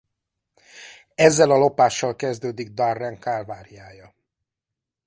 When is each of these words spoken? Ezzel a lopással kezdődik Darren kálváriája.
Ezzel 1.15 1.51
a 1.51 1.57
lopással 1.57 2.15
kezdődik 2.15 2.69
Darren 2.69 3.19
kálváriája. 3.19 4.13